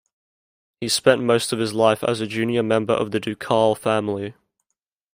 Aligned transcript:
He 0.79 0.89
spent 0.89 1.21
most 1.21 1.53
of 1.53 1.59
his 1.59 1.73
life 1.75 2.03
as 2.03 2.21
a 2.21 2.25
junior 2.25 2.63
member 2.63 2.95
of 2.95 3.11
the 3.11 3.19
ducal 3.19 3.75
family. 3.75 4.33